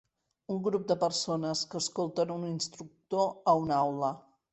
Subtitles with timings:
[0.51, 4.11] Un grup de persones que escolten un instructor a una aula.